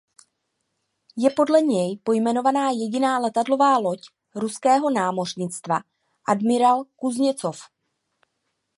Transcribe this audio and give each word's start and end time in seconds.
Je 1.17 1.29
podle 1.29 1.61
něj 1.61 1.97
pojmenována 2.03 2.69
jediná 2.69 3.19
letadlová 3.19 3.77
loď 3.77 3.99
ruského 4.35 4.89
námořnictva 4.89 5.79
"Admiral 6.27 6.83
Kuzněcov". 6.95 7.59